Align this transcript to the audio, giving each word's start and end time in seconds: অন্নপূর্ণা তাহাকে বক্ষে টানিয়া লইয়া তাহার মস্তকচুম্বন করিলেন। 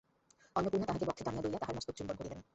অন্নপূর্ণা 0.55 0.85
তাহাকে 0.87 1.05
বক্ষে 1.05 1.23
টানিয়া 1.23 1.43
লইয়া 1.43 1.59
তাহার 1.59 1.75
মস্তকচুম্বন 1.77 2.15
করিলেন। 2.17 2.39